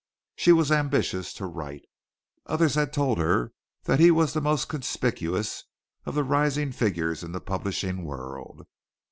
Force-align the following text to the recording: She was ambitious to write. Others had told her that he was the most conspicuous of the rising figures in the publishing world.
She 0.35 0.51
was 0.51 0.71
ambitious 0.71 1.31
to 1.33 1.45
write. 1.45 1.83
Others 2.47 2.73
had 2.73 2.91
told 2.91 3.19
her 3.19 3.53
that 3.83 3.99
he 3.99 4.09
was 4.09 4.33
the 4.33 4.41
most 4.41 4.67
conspicuous 4.67 5.65
of 6.07 6.15
the 6.15 6.23
rising 6.23 6.71
figures 6.71 7.23
in 7.23 7.33
the 7.33 7.39
publishing 7.39 8.03
world. 8.03 8.65